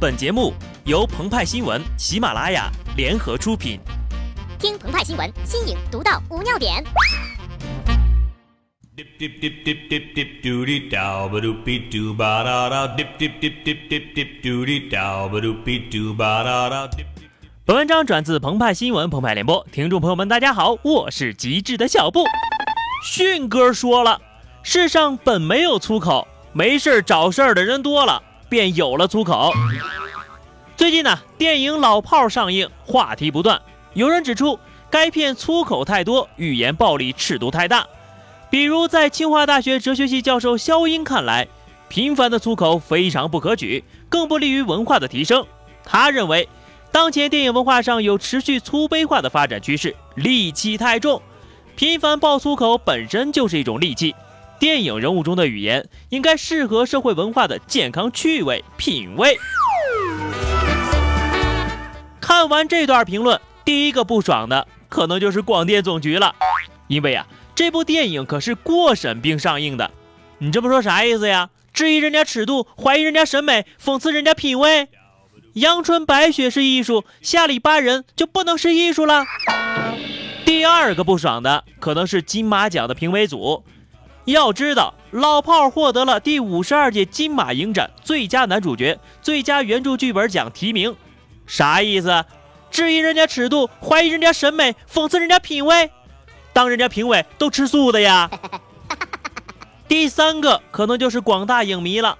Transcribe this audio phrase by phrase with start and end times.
[0.00, 0.54] 本节目
[0.86, 3.78] 由澎湃新闻、喜马拉雅联合出品。
[4.58, 6.82] 听澎湃新闻，新颖独到，无尿点。
[8.96, 13.42] Dip dip dip dip dip dip doody dow ba doopy doo ba da da dip dip
[13.42, 16.90] dip dip dip dip doody dow ba doopy doo ba da da
[17.66, 22.24] 本文章转自澎湃新闻澎湃联播，听众朋友们，大家好，我是极致的小布。
[23.04, 24.18] 迅哥说了，
[24.62, 29.50] 世上本没有粗口，没事儿找事儿的人多了，便有了粗口。
[30.76, 33.62] 最近呢，电影《老炮儿》上映，话题不断。
[33.94, 34.58] 有人指出，
[34.90, 37.86] 该片粗口太多，语言暴力尺度太大。
[38.50, 41.46] 比如，在清华大学哲学系教授肖英看来，
[41.88, 45.46] 频繁的粗口非常不可取，更不利于文化的提升。
[45.84, 46.48] 他认为，
[46.90, 51.22] 当前电影文化上有持续粗卑化的发展趋势，戾气太重，
[51.76, 54.14] 频繁爆粗口本身就是一种戾气。
[54.60, 59.38] 电影人物中的语言应该适合社会文化的健康趣味品味。
[62.20, 66.34] 看完这段评论，第一个不爽的可能就是广电总局了，
[66.88, 69.90] 因为啊，这部电影可是过审并上映的。
[70.38, 71.48] 你这么说啥意思呀？
[71.72, 74.88] 质疑人家尺度，怀疑人家审美，讽刺人家品味？
[75.54, 79.24] 阳春白雪是艺术，下里巴人就不能是艺术了？
[80.44, 83.64] 第二个不爽的可能是金马奖的评委组。
[84.26, 90.94] 要知道，《老炮儿》获得了第五十二届金马影展最佳男主角、最佳原著剧本奖提名，
[91.46, 92.24] 啥意思？
[92.70, 95.90] 质疑人家尺度，怀疑人家审美，讽刺人家品味？
[96.52, 98.30] 当人家评委都吃素的呀？
[99.88, 102.16] 第三个可能就是广大影迷了。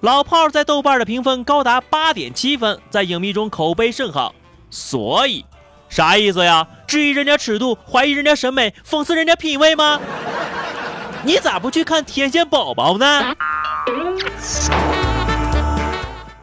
[0.00, 4.34] 老炮儿在豆瓣的评分高达八点七分，在影迷中口碑甚好。
[4.70, 5.44] 所以，
[5.90, 6.66] 啥意思呀？
[6.86, 10.00] 质疑人家尺度，怀疑人家审美，讽刺人家品味吗？
[11.24, 13.34] 你咋不去看《天线宝宝》呢？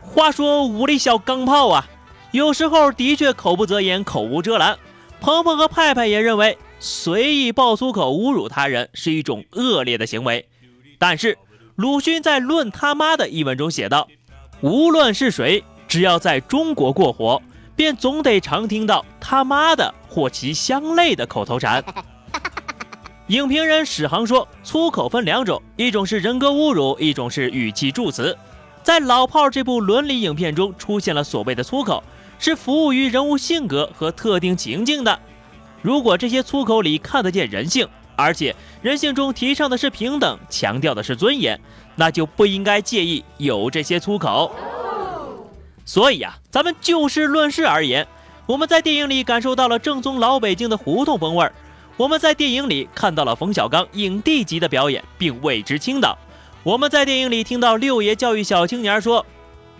[0.02, 1.86] 话说屋里小钢炮啊，
[2.32, 4.78] 有时候的确口不择言，口无遮拦。
[5.20, 10.48] 鹏鹏和派派也认为，随意爆粗口侮辱他人是一种恶劣的行为。
[10.98, 11.38] 但是
[11.76, 14.08] 鲁迅在《论他妈》的一文中写道
[14.62, 17.42] ：“无论是谁，只要在中国过活，
[17.76, 21.84] 便总得常听到他妈的或其相类的口头禅。”
[23.30, 28.36] 影评人史航说，粗口分两种，一种是人格侮辱，一种是语气助词。
[28.82, 32.04] 在《老炮儿》这部伦理影片中，出现了所谓的粗口，
[32.40, 35.20] 是服务于人物性格和特定情境的。
[35.84, 41.60] 如果这些粗口里看得见人性，而且人性中提倡的是平等，强调的是尊严，
[41.96, 44.52] 那就不应该介意有这些粗口。
[45.86, 48.08] 所以呀、咱们就事论事而言，
[48.48, 51.54] 我们在电影里感受到了正宗老北京的胡同风味儿。
[52.00, 56.18] 我们在电影里看到了冯小刚影帝级的表演，并为之倾倒。
[56.64, 59.26] 我们在电影里听到六爷教育小青年说：“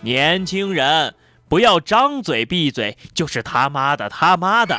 [0.04, 1.16] 年轻人，
[1.48, 4.78] 不要张嘴闭嘴就是他妈的他妈的。”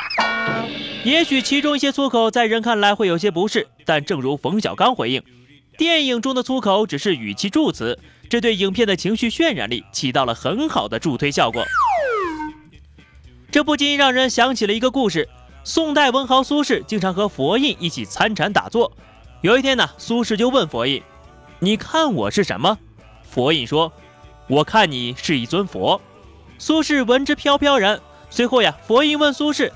[1.03, 5.23] 也许其中一些粗口在人看来会有些不适，但正如冯小刚回应，
[5.79, 7.97] 电影中的粗口只是语气助词，
[8.29, 11.65] 这对影片的情绪渲染力起到了很好的助推效果。
[13.49, 15.27] 这不禁让人想起了一个故事。
[15.63, 18.91] 宋代文豪苏轼经常和佛印一起参禅打坐。
[19.41, 21.01] 有一天呢，苏轼就问佛印
[21.59, 22.77] ：“你看我是什么？”
[23.21, 23.91] 佛印说
[24.47, 26.01] ：“我看你是一尊佛。”
[26.57, 27.99] 苏轼闻之飘飘然。
[28.29, 29.71] 随后呀，佛印问苏轼：“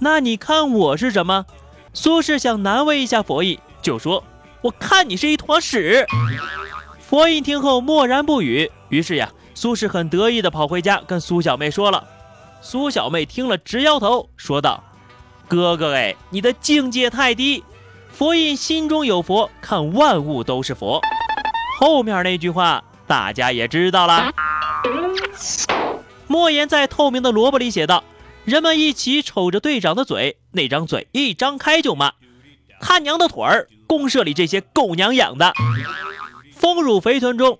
[0.00, 1.44] 那你看我是什么？”
[1.92, 4.22] 苏轼想难为一下佛印，就说
[4.62, 6.06] ：“我看你是一坨屎。”
[7.00, 8.70] 佛印听后默然不语。
[8.88, 12.04] 于是呀，苏轼很得意地跑回家跟苏小妹说了。
[12.62, 14.82] 苏小妹听了直摇头，说道
[15.48, 17.62] ：“哥哥哎，你的境界太低。
[18.10, 21.00] 佛印心中有佛，看万物都是佛。
[21.78, 24.32] 后面那句话大家也知道了。
[26.26, 28.02] 莫言在《透明的萝卜》里写道
[28.44, 32.12] ：“人们一起瞅着队长的嘴，那张嘴一张开就骂，
[32.80, 35.52] 他娘的腿儿，公社里这些狗娘养的。”
[36.50, 37.58] 《丰乳肥臀》中，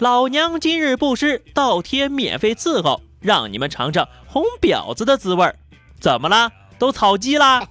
[0.00, 5.56] 老娘今日不施，倒贴免费伺候，让你们尝尝红婊子的滋味儿。
[6.00, 6.50] 怎么啦？
[6.78, 7.66] 都草鸡啦？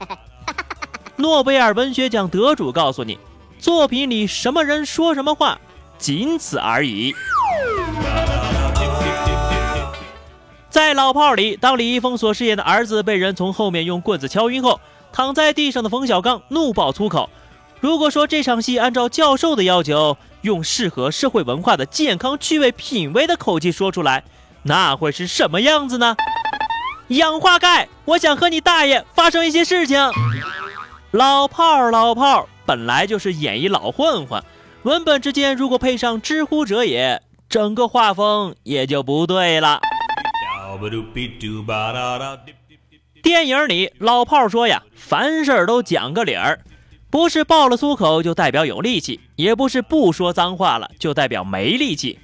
[1.17, 3.17] 诺贝尔文学奖得主告诉你，
[3.59, 5.59] 作品里什么人说什么话，
[5.97, 7.13] 仅此而已。
[10.69, 17.29] 在《老炮儿》里，当李易峰所饰演的儿子被人从后面用棍子敲晕后，躺在地上的冯小刚怒爆粗口。
[17.79, 24.23] 如果说这场戏按照教授的要求，用适合社会文化的健康趣味品味的口气说出来，
[24.63, 26.15] 那会是什么样子呢？
[27.09, 29.99] 氧化钙，我想和你大爷发生一些事情。
[31.11, 34.41] 老炮儿，老炮儿，本来就是演一老混混，
[34.83, 39.79] 文本之间如果配上“知乎者也”，整个画风也就不对了。
[43.21, 46.61] 电影里老炮儿说呀，凡事都讲个理儿，
[47.11, 52.17] 不是爆了粗口就代表有力气，也不是不说脏话了就代表没力气。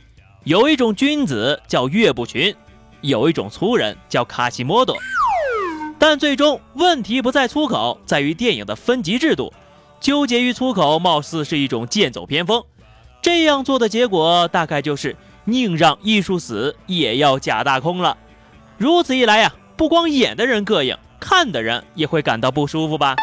[0.45, 2.55] 有一种君子叫岳不群，
[3.01, 4.95] 有一种粗人叫卡西莫多。
[5.97, 9.53] 但最终问题不在粗口，在于电影的分级制度。
[9.99, 12.63] 纠结于粗口，貌似是一种剑走偏锋。
[13.21, 18.17] 这样做的结果，大概就是宁让艺术死，也要假大空了。
[18.77, 23.17] 如此一来呀，不光演的人膈应，看的人也会感到不舒服吧。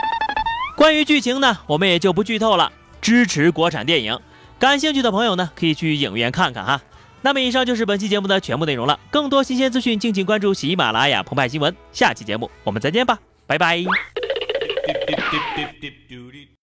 [0.77, 2.71] 关于剧情呢，我们也就不剧透了。
[3.01, 4.21] 支持国产电影，
[4.59, 6.83] 感兴趣的朋友呢，可以去影院看看哈。
[7.23, 8.99] 那么以上就是本期节目的全部内容了。
[9.11, 11.75] 更多新鲜资讯，敬请关注喜马拉雅澎湃新闻。
[11.93, 13.85] 下期节目我们再见吧，拜拜。